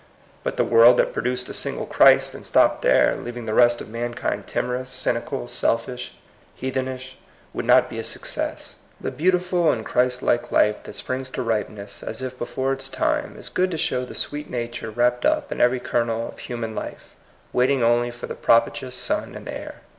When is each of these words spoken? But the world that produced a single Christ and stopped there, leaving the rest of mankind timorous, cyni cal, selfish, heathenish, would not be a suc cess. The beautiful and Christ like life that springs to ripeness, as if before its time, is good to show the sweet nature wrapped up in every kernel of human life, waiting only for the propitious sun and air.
But 0.43 0.57
the 0.57 0.63
world 0.63 0.97
that 0.97 1.13
produced 1.13 1.47
a 1.47 1.53
single 1.53 1.85
Christ 1.85 2.33
and 2.33 2.43
stopped 2.43 2.81
there, 2.81 3.15
leaving 3.15 3.45
the 3.45 3.53
rest 3.53 3.81
of 3.81 3.89
mankind 3.91 4.47
timorous, 4.47 4.89
cyni 4.89 5.21
cal, 5.29 5.47
selfish, 5.47 6.15
heathenish, 6.59 7.17
would 7.53 7.65
not 7.65 7.87
be 7.87 7.99
a 7.99 8.03
suc 8.03 8.25
cess. 8.25 8.77
The 8.99 9.11
beautiful 9.11 9.71
and 9.71 9.85
Christ 9.85 10.23
like 10.23 10.51
life 10.51 10.81
that 10.85 10.93
springs 10.95 11.29
to 11.29 11.43
ripeness, 11.43 12.01
as 12.01 12.23
if 12.23 12.35
before 12.39 12.73
its 12.73 12.89
time, 12.89 13.37
is 13.37 13.47
good 13.49 13.69
to 13.69 13.77
show 13.77 14.03
the 14.03 14.15
sweet 14.15 14.49
nature 14.49 14.89
wrapped 14.89 15.23
up 15.23 15.51
in 15.51 15.61
every 15.61 15.79
kernel 15.79 16.27
of 16.29 16.39
human 16.39 16.73
life, 16.73 17.15
waiting 17.53 17.83
only 17.83 18.09
for 18.09 18.25
the 18.25 18.33
propitious 18.33 18.95
sun 18.95 19.35
and 19.35 19.47
air. 19.47 19.81